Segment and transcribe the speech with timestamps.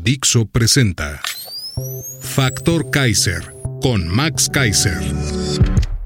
[0.00, 1.20] Dixo presenta
[2.20, 4.98] Factor Kaiser con Max Kaiser.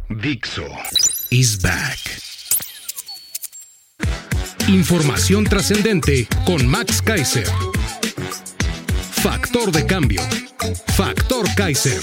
[0.09, 0.67] Dixo
[1.31, 1.99] is back.
[4.69, 7.47] Información trascendente con Max Kaiser.
[9.23, 10.21] Factor de cambio.
[10.97, 12.01] Factor Kaiser.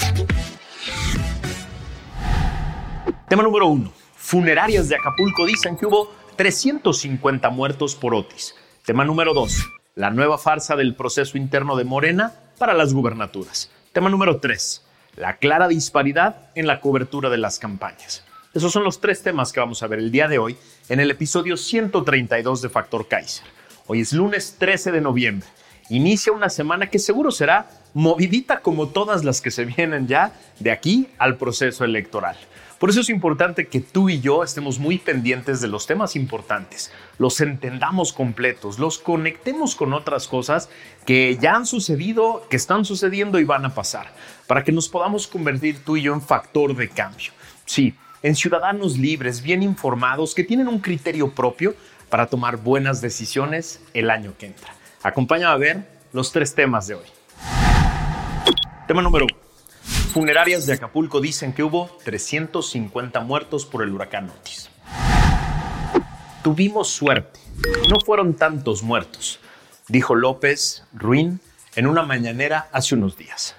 [3.28, 3.92] Tema número uno.
[4.16, 8.54] Funerarias de Acapulco dicen que hubo 350 muertos por Otis.
[8.84, 9.58] Tema número dos.
[9.96, 13.70] La nueva farsa del proceso interno de Morena para las gubernaturas.
[13.92, 14.82] Tema número tres.
[15.14, 18.24] La clara disparidad en la cobertura de las campañas.
[18.54, 20.56] Esos son los tres temas que vamos a ver el día de hoy
[20.88, 23.46] en el episodio 132 de Factor Kaiser.
[23.86, 25.46] Hoy es lunes 13 de noviembre.
[25.90, 30.72] Inicia una semana que seguro será movidita como todas las que se vienen ya de
[30.72, 32.36] aquí al proceso electoral.
[32.78, 36.92] Por eso es importante que tú y yo estemos muy pendientes de los temas importantes,
[37.18, 40.68] los entendamos completos, los conectemos con otras cosas
[41.06, 44.12] que ya han sucedido, que están sucediendo y van a pasar,
[44.46, 47.30] para que nos podamos convertir tú y yo en factor de cambio.
[47.64, 51.74] Sí, en ciudadanos libres, bien informados, que tienen un criterio propio
[52.08, 54.74] para tomar buenas decisiones el año que entra.
[55.02, 57.06] Acompáñame a ver los tres temas de hoy.
[58.86, 59.43] Tema número uno.
[60.14, 64.70] Funerarias de Acapulco dicen que hubo 350 muertos por el huracán Otis.
[66.44, 67.40] Tuvimos suerte.
[67.90, 69.40] No fueron tantos muertos,
[69.88, 71.40] dijo López Ruín
[71.74, 73.56] en una mañanera hace unos días.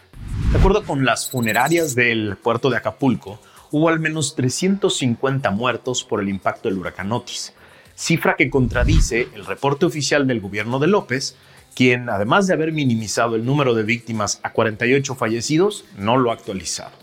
[0.53, 6.21] De acuerdo con las funerarias del puerto de Acapulco, hubo al menos 350 muertos por
[6.21, 7.51] el impacto del huracán Otis,
[7.95, 11.35] cifra que contradice el reporte oficial del gobierno de López,
[11.75, 16.33] quien, además de haber minimizado el número de víctimas a 48 fallecidos, no lo ha
[16.33, 16.93] actualizado.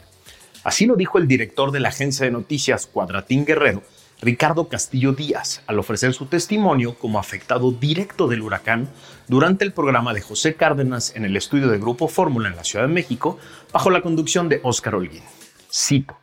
[0.65, 3.83] Así lo dijo el director de la agencia de noticias Cuadratín Guerrero,
[4.23, 8.89] Ricardo Castillo Díaz, al ofrecer su testimonio como afectado directo del huracán
[9.27, 12.87] durante el programa de José Cárdenas en el estudio de Grupo Fórmula en la Ciudad
[12.87, 13.39] de México,
[13.73, 15.25] bajo la conducción de Óscar Holguín.
[15.71, 16.17] Cito,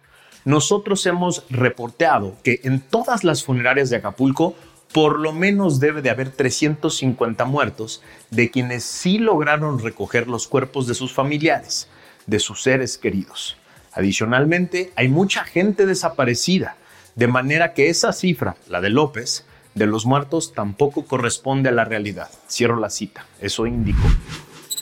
[0.46, 4.56] nosotros hemos reporteado que en todas las funerarias de Acapulco
[4.94, 8.02] por lo menos debe de haber 350 muertos
[8.32, 11.88] de quienes sí lograron recoger los cuerpos de sus familiares,
[12.26, 13.58] de sus seres queridos.
[13.92, 16.76] Adicionalmente, hay mucha gente desaparecida,
[17.16, 19.46] de manera que esa cifra, la de López,
[19.76, 22.30] de los muertos tampoco corresponde a la realidad.
[22.50, 24.08] Cierro la cita, eso indicó.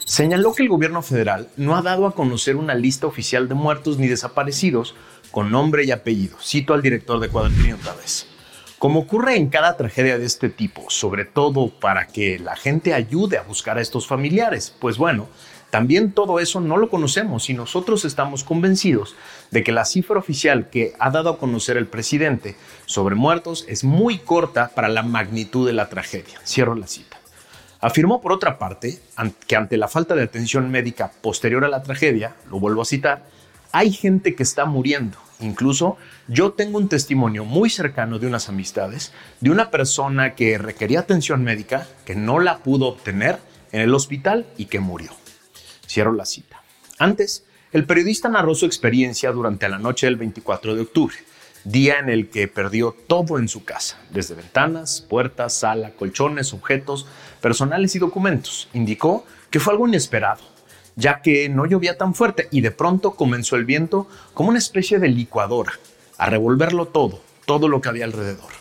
[0.06, 3.98] Señaló que el gobierno federal no ha dado a conocer una lista oficial de muertos
[3.98, 4.96] ni desaparecidos
[5.32, 6.38] con nombre y apellido.
[6.42, 8.28] Cito al director de Cuadrilla otra vez.
[8.80, 13.40] Como ocurre en cada tragedia de este tipo, sobre todo para que la gente ayude
[13.40, 15.28] a buscar a estos familiares, pues bueno,
[15.72, 19.16] también todo eso no lo conocemos y nosotros estamos convencidos
[19.50, 22.56] de que la cifra oficial que ha dado a conocer el presidente
[22.86, 26.40] sobre muertos es muy corta para la magnitud de la tragedia.
[26.46, 27.18] Cierro la cita.
[27.82, 29.00] Afirmó por otra parte
[29.48, 33.26] que ante la falta de atención médica posterior a la tragedia, lo vuelvo a citar,
[33.72, 35.18] hay gente que está muriendo.
[35.40, 41.02] Incluso yo tengo un testimonio muy cercano de unas amistades de una persona que requería
[41.02, 43.38] atención médica, que no la pudo obtener
[43.72, 45.12] en el hospital y que murió.
[45.88, 46.64] Cierro la cita.
[46.98, 51.16] Antes, el periodista narró su experiencia durante la noche del 24 de octubre,
[51.64, 57.06] día en el que perdió todo en su casa, desde ventanas, puertas, sala, colchones, objetos,
[57.42, 58.70] personales y documentos.
[58.74, 60.42] Indicó que fue algo inesperado,
[60.98, 65.00] ya que no llovía tan fuerte y de pronto comenzó el viento como una especie
[65.00, 65.72] de licuadora,
[66.18, 68.52] a revolverlo todo, todo lo que había alrededor.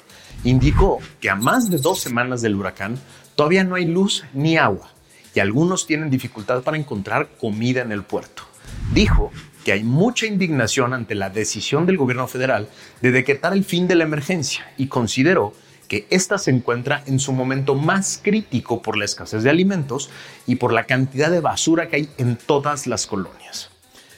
[0.45, 3.01] Indicó que a más de dos semanas del huracán
[3.35, 4.91] todavía no hay luz ni agua
[5.34, 8.45] y algunos tienen dificultad para encontrar comida en el puerto.
[8.93, 9.33] Dijo
[9.65, 12.69] que hay mucha indignación ante la decisión del gobierno federal
[13.01, 15.55] de decretar el fin de la emergencia y consideró
[15.88, 20.10] que ésta se encuentra en su momento más crítico por la escasez de alimentos
[20.47, 23.71] y por la cantidad de basura que hay en todas las colonias.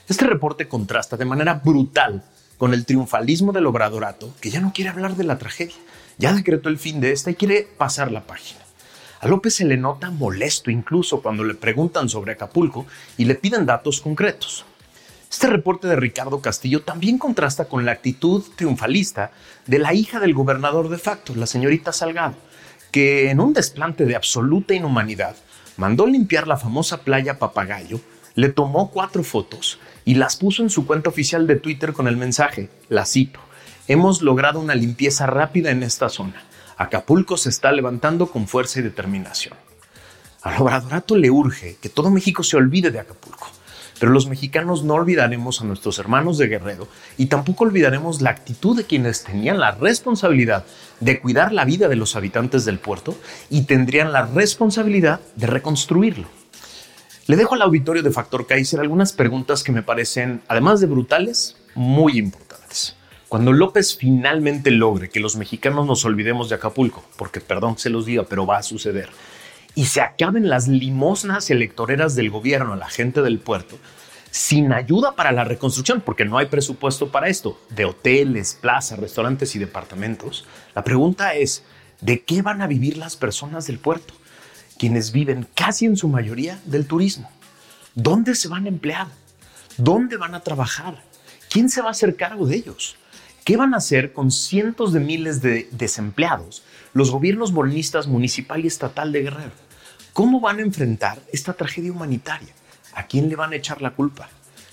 [0.09, 2.25] Este reporte contrasta de manera brutal
[2.57, 5.77] con el triunfalismo del obradorato, que ya no quiere hablar de la tragedia,
[6.19, 8.61] ya decretó el fin de esta y quiere pasar la página.
[9.21, 12.87] A López se le nota molesto incluso cuando le preguntan sobre Acapulco
[13.17, 14.65] y le piden datos concretos.
[15.31, 19.31] Este reporte de Ricardo Castillo también contrasta con la actitud triunfalista
[19.67, 22.35] de la hija del gobernador de facto, la señorita Salgado,
[22.91, 25.37] que en un desplante de absoluta inhumanidad
[25.77, 28.01] mandó limpiar la famosa playa Papagayo,
[28.37, 32.17] le tomó cuatro fotos y las puso en su cuenta oficial de Twitter con el
[32.17, 33.41] mensaje, la cito,
[33.87, 36.43] hemos logrado una limpieza rápida en esta zona.
[36.79, 39.55] Acapulco se está levantando con fuerza y determinación.
[40.43, 43.49] Al obradorato le urge que todo México se olvide de Acapulco.
[43.99, 48.77] Pero los mexicanos no olvidaremos a nuestros hermanos de Guerrero y tampoco olvidaremos la actitud
[48.77, 50.65] de quienes tenían la responsabilidad
[51.01, 53.17] de cuidar la vida de los habitantes del puerto
[53.51, 56.27] y tendrían la responsabilidad de reconstruirlo.
[57.27, 61.57] Le dejo al auditorio de Factor Kaiser algunas preguntas que me parecen, además de brutales,
[61.75, 62.97] muy importantes.
[63.29, 68.07] Cuando López finalmente logre que los mexicanos nos olvidemos de Acapulco, porque perdón se los
[68.07, 69.11] diga, pero va a suceder,
[69.79, 73.79] y se acaben las limosnas electoreras del gobierno a la gente del puerto,
[74.29, 79.55] sin ayuda para la reconstrucción, porque no hay presupuesto para esto, de hoteles, plazas, restaurantes
[79.55, 80.45] y departamentos,
[80.75, 81.63] la pregunta es,
[82.01, 84.15] ¿de qué van a vivir las personas del puerto?
[84.81, 87.31] Quienes viven casi en su mayoría del turismo.
[87.95, 89.07] ¿Dónde se van a emplear?
[89.77, 91.05] ¿Dónde van a trabajar?
[91.51, 92.97] ¿Quién se va a hacer cargo de ellos?
[93.45, 96.65] ¿Qué van a hacer con cientos de miles de desempleados
[96.95, 99.68] los gobiernos bolinistas municipal y estatal de Guerrero?
[100.19, 102.53] ¿Cómo van a enfrentar esta tragedia humanitaria?
[102.93, 104.29] ¿A quién le van a echar la culpa?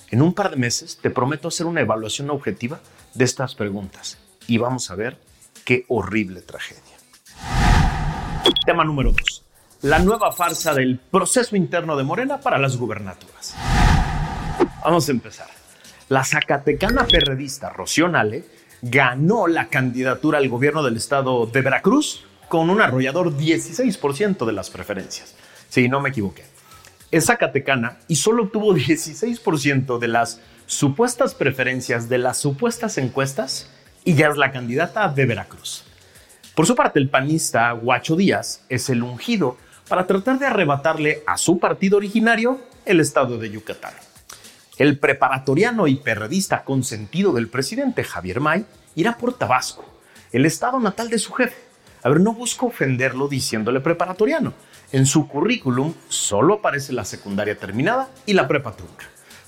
[0.09, 2.80] En un par de meses te prometo hacer una evaluación objetiva
[3.13, 5.19] de estas preguntas y vamos a ver
[5.63, 6.95] qué horrible tragedia.
[8.65, 9.44] Tema número 2.
[9.83, 13.56] La nueva farsa del proceso interno de Morena para las gubernaturas.
[14.83, 15.50] Vamos a empezar.
[16.09, 18.45] La zacatecana perredista Rocío Nale
[18.81, 24.69] ganó la candidatura al gobierno del estado de Veracruz con un arrollador 16% de las
[24.69, 25.36] preferencias.
[25.69, 26.44] Sí, no me equivoqué.
[27.12, 33.69] Es Zacatecana y solo obtuvo 16% de las supuestas preferencias de las supuestas encuestas
[34.03, 35.83] y ya es la candidata de Veracruz.
[36.56, 39.57] Por su parte, el panista Guacho Díaz es el ungido
[39.88, 43.94] para tratar de arrebatarle a su partido originario el estado de Yucatán.
[44.77, 48.65] El preparatoriano y perredista consentido del presidente Javier May
[48.95, 49.86] irá por Tabasco,
[50.31, 51.56] el estado natal de su jefe,
[52.06, 54.54] a ver, no busco ofenderlo diciéndole preparatoriano.
[54.92, 58.75] En su currículum solo aparece la secundaria terminada y la prepa.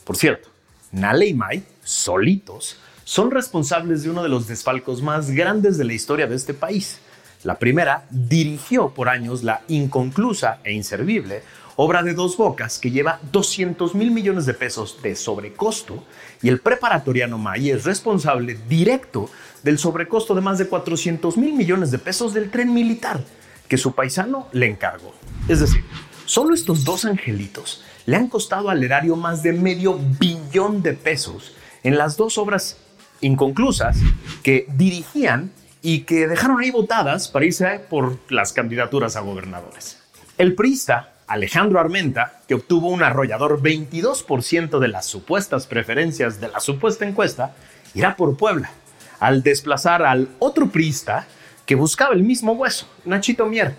[0.04, 0.50] Por cierto,
[0.92, 5.94] Nale y Mai, solitos, son responsables de uno de los desfalcos más grandes de la
[5.94, 6.98] historia de este país.
[7.44, 11.44] La primera dirigió por años la inconclusa e inservible
[11.78, 16.04] obra de dos bocas que lleva 200 mil millones de pesos de sobrecosto
[16.42, 19.30] y el preparatoriano May es responsable directo
[19.64, 23.24] del sobrecosto de más de 400 mil millones de pesos del tren militar
[23.68, 25.14] que su paisano le encargó.
[25.48, 25.84] Es decir,
[26.26, 31.54] solo estos dos angelitos le han costado al erario más de medio billón de pesos
[31.84, 32.78] en las dos obras
[33.22, 33.98] inconclusas
[34.42, 35.52] que dirigían
[35.84, 40.00] y que dejaron ahí votadas para irse por las candidaturas a gobernadores.
[40.40, 46.62] El priista Alejandro Armenta, que obtuvo un arrollador 22% de las supuestas preferencias de la
[46.62, 47.54] supuesta encuesta,
[47.94, 48.72] irá por Puebla,
[49.20, 51.28] al desplazar al otro priista
[51.66, 53.76] que buscaba el mismo hueso, Nachito Mier,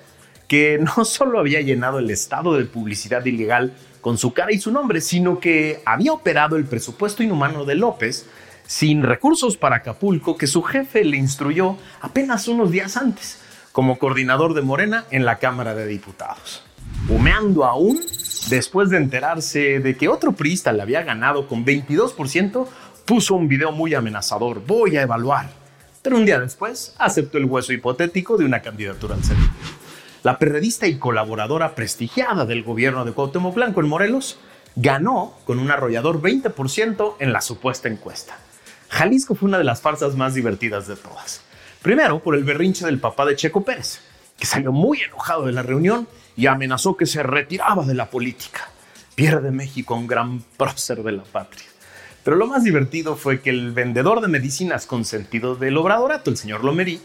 [0.47, 3.73] que no solo había llenado el estado de publicidad ilegal
[4.03, 8.27] con su cara y su nombre, sino que había operado el presupuesto inhumano de López
[8.67, 13.41] sin recursos para Acapulco que su jefe le instruyó apenas unos días antes
[13.73, 16.68] como coordinador de Morena en la Cámara de Diputados
[17.09, 18.01] humeando aún
[18.49, 22.67] después de enterarse de que otro priista le había ganado con 22%,
[23.05, 25.51] puso un video muy amenazador, voy a evaluar.
[26.03, 29.51] Pero un día después aceptó el hueso hipotético de una candidatura al Senado.
[30.23, 34.39] La periodista y colaboradora prestigiada del gobierno de Cuauhtémoc Blanco en Morelos
[34.77, 38.37] ganó con un arrollador 20% en la supuesta encuesta.
[38.89, 41.43] Jalisco fue una de las farsas más divertidas de todas.
[41.83, 44.01] Primero por el berrinche del papá de Checo Pérez,
[44.39, 46.09] que salió muy enojado de la reunión
[46.39, 48.71] y amenazó que se retiraba de la política.
[49.17, 51.65] Pierde México un gran prócer de la patria.
[52.23, 56.37] Pero lo más divertido fue que el vendedor de medicinas con sentido del obradorato, el
[56.37, 57.01] señor Lomerí,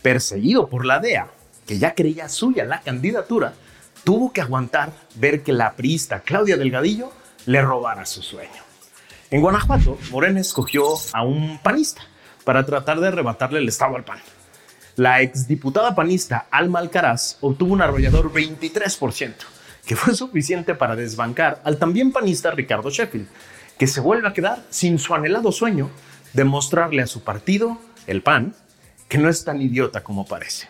[0.00, 1.28] perseguido por la DEA,
[1.66, 3.52] que ya creía suya la candidatura,
[4.02, 7.12] tuvo que aguantar ver que la priista Claudia Delgadillo
[7.44, 8.62] le robara su sueño.
[9.30, 12.00] En Guanajuato, Morena escogió a un panista
[12.44, 14.20] para tratar de arrebatarle el estado al PAN.
[15.00, 19.32] La exdiputada panista Alma Alcaraz obtuvo un arrollador 23%,
[19.86, 23.26] que fue suficiente para desbancar al también panista Ricardo Sheffield,
[23.78, 25.88] que se vuelve a quedar sin su anhelado sueño
[26.34, 28.54] de mostrarle a su partido, el PAN,
[29.08, 30.68] que no es tan idiota como parece.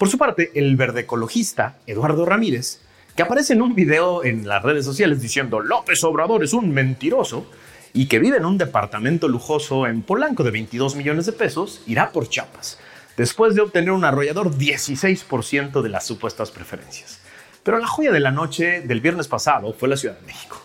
[0.00, 2.80] Por su parte, el verde ecologista Eduardo Ramírez,
[3.14, 7.46] que aparece en un video en las redes sociales diciendo López Obrador es un mentiroso
[7.92, 12.10] y que vive en un departamento lujoso en Polanco de 22 millones de pesos, irá
[12.10, 12.80] por Chiapas
[13.16, 17.20] después de obtener un arrollador 16% de las supuestas preferencias.
[17.62, 20.60] Pero la joya de la noche del viernes pasado fue la Ciudad de México.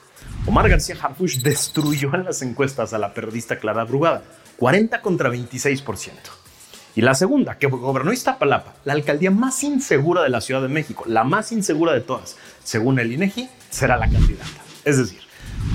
[0.46, 4.24] Omar García Harfuch destruyó en las encuestas a la periodista Clara Brugada,
[4.58, 6.12] 40 contra 26%.
[6.96, 11.04] Y la segunda, que gobernó Iztapalapa, la alcaldía más insegura de la Ciudad de México,
[11.08, 14.50] la más insegura de todas, según el INEGI, será la candidata.
[14.84, 15.22] Es decir,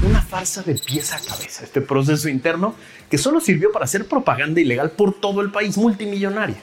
[0.02, 2.74] una farsa de pieza a cabeza, este proceso interno
[3.08, 6.56] que solo sirvió para hacer propaganda ilegal por todo el país multimillonaria.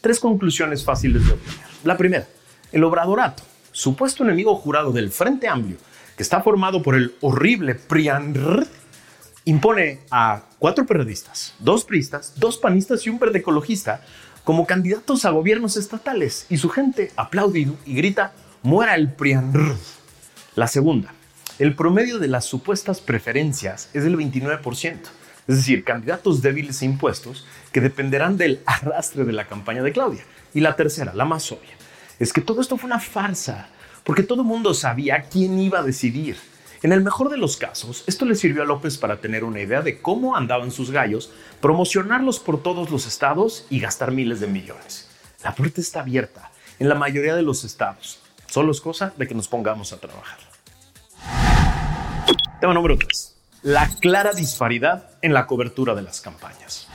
[0.00, 1.60] Tres conclusiones fáciles de obtener.
[1.84, 2.26] La primera,
[2.72, 5.76] el obradorato, supuesto enemigo jurado del Frente Amplio,
[6.16, 8.66] que está formado por el horrible PRIANR,
[9.44, 13.42] impone a cuatro periodistas, dos priistas, dos panistas y un verde
[14.44, 19.76] como candidatos a gobiernos estatales y su gente aplaude y grita muera el PRIANR.
[20.54, 21.14] La segunda,
[21.62, 24.96] el promedio de las supuestas preferencias es del 29%,
[25.46, 30.24] es decir, candidatos débiles e impuestos que dependerán del arrastre de la campaña de Claudia.
[30.54, 31.70] Y la tercera, la más obvia,
[32.18, 33.68] es que todo esto fue una farsa,
[34.02, 36.36] porque todo el mundo sabía quién iba a decidir.
[36.82, 39.82] En el mejor de los casos, esto le sirvió a López para tener una idea
[39.82, 45.08] de cómo andaban sus gallos, promocionarlos por todos los estados y gastar miles de millones.
[45.44, 46.50] La puerta está abierta
[46.80, 48.20] en la mayoría de los estados.
[48.48, 50.51] Solo es cosa de que nos pongamos a trabajar.
[52.62, 53.34] Tema número 3.
[53.62, 56.86] La clara disparidad en la cobertura de las campañas.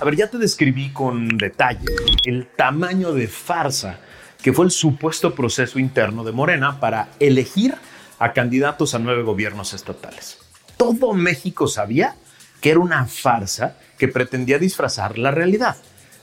[0.00, 1.86] A ver, ya te describí con detalle
[2.24, 4.00] el tamaño de farsa
[4.42, 7.76] que fue el supuesto proceso interno de Morena para elegir
[8.18, 10.38] a candidatos a nueve gobiernos estatales.
[10.76, 12.16] Todo México sabía
[12.60, 15.76] que era una farsa que pretendía disfrazar la realidad.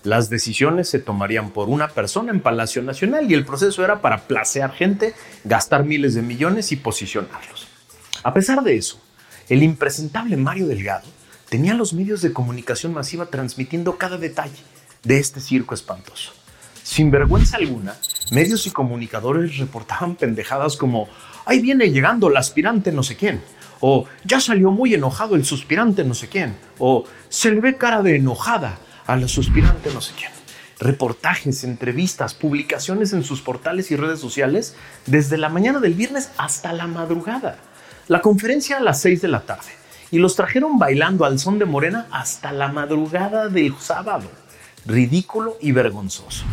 [0.04, 4.24] Las decisiones se tomarían por una persona en Palacio Nacional y el proceso era para
[4.24, 5.14] placear gente,
[5.46, 7.71] gastar miles de millones y posicionarlos.
[8.24, 9.00] A pesar de eso,
[9.50, 11.08] el impresentable Mario Delgado
[11.50, 14.60] tenía los medios de comunicación masiva transmitiendo cada detalle
[15.04, 16.32] de este circo espantoso.
[16.84, 17.96] Sin vergüenza alguna,
[18.32, 21.10] medios y comunicadores reportaban pendejadas como
[21.46, 23.42] ahí viene llegando el aspirante no sé quién,
[23.80, 28.04] o ya salió muy enojado el suspirante no sé quién, o se le ve cara
[28.04, 30.32] de enojada a la suspirante no sé quién.
[30.80, 34.76] Reportajes, entrevistas, publicaciones en sus portales y redes sociales
[35.08, 37.58] desde la mañana del viernes hasta la madrugada.
[38.12, 39.70] La conferencia a las 6 de la tarde
[40.12, 44.30] y los trajeron bailando al son de Morena hasta la madrugada del sábado.
[44.86, 46.44] Ridículo y vergonzoso.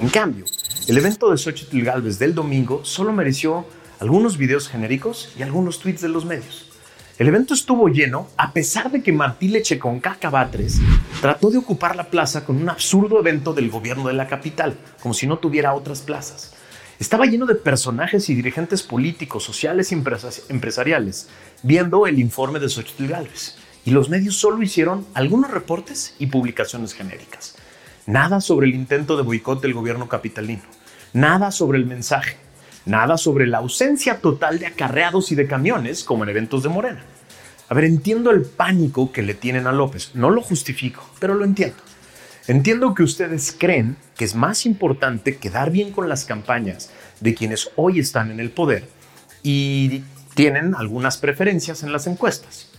[0.00, 0.44] En cambio,
[0.86, 3.66] el evento de Xochitl Galvez del domingo solo mereció
[3.98, 6.70] algunos videos genéricos y algunos tweets de los medios.
[7.18, 10.80] El evento estuvo lleno a pesar de que Martí Leche con Cacabatres
[11.20, 15.14] trató de ocupar la plaza con un absurdo evento del gobierno de la capital, como
[15.14, 16.54] si no tuviera otras plazas.
[16.98, 20.02] Estaba lleno de personajes y dirigentes políticos, sociales y
[20.48, 21.28] empresariales
[21.62, 23.56] viendo el informe de Xochitl Gálvez.
[23.84, 27.56] Y los medios solo hicieron algunos reportes y publicaciones genéricas.
[28.06, 30.62] Nada sobre el intento de boicot del gobierno capitalino.
[31.12, 32.36] Nada sobre el mensaje
[32.88, 37.02] Nada sobre la ausencia total de acarreados y de camiones como en eventos de Morena.
[37.68, 40.12] A ver, entiendo el pánico que le tienen a López.
[40.14, 41.76] No lo justifico, pero lo entiendo.
[42.48, 46.90] Entiendo que ustedes creen que es más importante quedar bien con las campañas
[47.20, 48.88] de quienes hoy están en el poder
[49.42, 50.02] y
[50.34, 52.70] tienen algunas preferencias en las encuestas.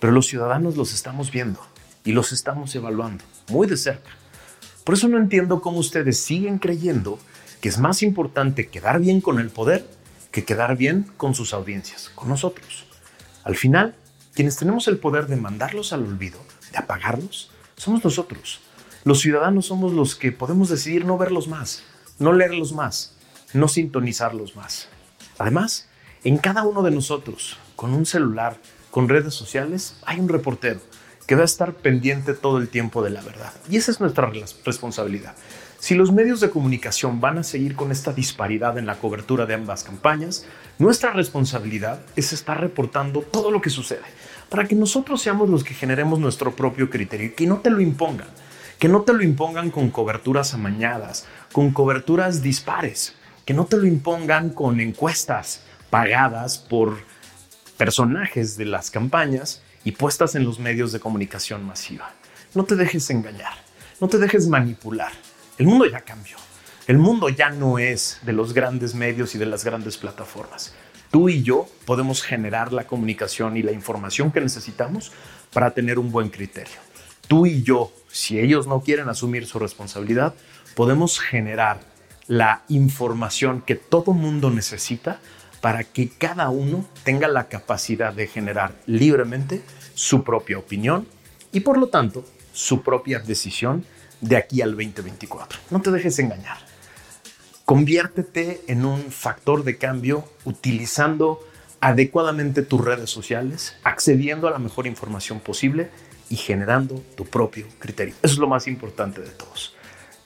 [0.00, 1.60] Pero los ciudadanos los estamos viendo
[2.04, 4.10] y los estamos evaluando muy de cerca.
[4.82, 7.20] Por eso no entiendo cómo ustedes siguen creyendo
[7.60, 9.86] que es más importante quedar bien con el poder
[10.32, 12.86] que quedar bien con sus audiencias, con nosotros.
[13.44, 13.94] Al final,
[14.34, 16.40] quienes tenemos el poder de mandarlos al olvido,
[16.72, 18.60] de apagarlos, somos nosotros.
[19.04, 21.82] Los ciudadanos somos los que podemos decidir no verlos más,
[22.20, 23.16] no leerlos más,
[23.52, 24.88] no sintonizarlos más.
[25.38, 25.88] Además,
[26.22, 28.58] en cada uno de nosotros, con un celular,
[28.92, 30.78] con redes sociales, hay un reportero
[31.26, 33.52] que va a estar pendiente todo el tiempo de la verdad.
[33.68, 34.30] Y esa es nuestra
[34.64, 35.34] responsabilidad.
[35.80, 39.54] Si los medios de comunicación van a seguir con esta disparidad en la cobertura de
[39.54, 40.46] ambas campañas,
[40.78, 44.04] nuestra responsabilidad es estar reportando todo lo que sucede,
[44.48, 47.80] para que nosotros seamos los que generemos nuestro propio criterio y que no te lo
[47.80, 48.28] impongan,
[48.82, 53.86] que no te lo impongan con coberturas amañadas, con coberturas dispares, que no te lo
[53.86, 56.96] impongan con encuestas pagadas por
[57.76, 62.10] personajes de las campañas y puestas en los medios de comunicación masiva.
[62.54, 63.54] No te dejes engañar,
[64.00, 65.12] no te dejes manipular.
[65.58, 66.36] El mundo ya cambió.
[66.88, 70.74] El mundo ya no es de los grandes medios y de las grandes plataformas.
[71.12, 75.12] Tú y yo podemos generar la comunicación y la información que necesitamos
[75.52, 76.80] para tener un buen criterio.
[77.28, 80.34] Tú y yo, si ellos no quieren asumir su responsabilidad,
[80.76, 81.80] podemos generar
[82.28, 85.18] la información que todo mundo necesita
[85.60, 89.62] para que cada uno tenga la capacidad de generar libremente
[89.94, 91.06] su propia opinión
[91.52, 93.84] y por lo tanto su propia decisión
[94.20, 95.58] de aquí al 2024.
[95.70, 96.58] No te dejes engañar.
[97.64, 101.40] Conviértete en un factor de cambio utilizando
[101.80, 105.90] adecuadamente tus redes sociales, accediendo a la mejor información posible
[106.32, 108.14] y generando tu propio criterio.
[108.22, 109.74] Eso es lo más importante de todos.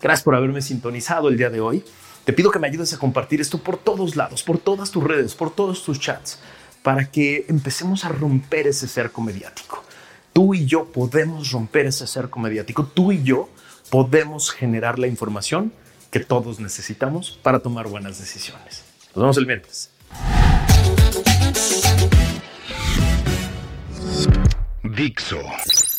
[0.01, 1.85] Gracias por haberme sintonizado el día de hoy.
[2.25, 5.35] Te pido que me ayudes a compartir esto por todos lados, por todas tus redes,
[5.35, 6.39] por todos tus chats,
[6.85, 9.83] para que empecemos a romper ese cerco mediático.
[10.33, 12.87] Tú y yo podemos romper ese cerco mediático.
[12.87, 13.49] Tú y yo
[13.91, 15.73] podemos generar la información
[16.13, 18.85] que todos necesitamos para tomar buenas decisiones.
[19.17, 19.91] Nos vemos el miércoles.
[24.97, 25.43] Dixo